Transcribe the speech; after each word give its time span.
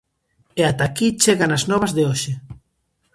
E 0.59 0.61
ata 0.71 0.83
aquí 0.89 1.07
chegan 1.23 1.51
as 1.57 1.63
novas 1.71 1.91
de 1.97 2.03
hoxe. 2.09 2.31